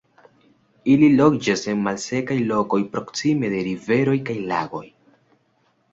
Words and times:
Ili 0.93 1.09
loĝas 1.17 1.65
en 1.73 1.83
malsekaj 1.89 2.39
lokoj 2.53 2.81
proksime 2.97 3.55
de 3.55 3.61
riveroj 3.71 4.19
kaj 4.31 4.39
lagoj. 4.53 4.85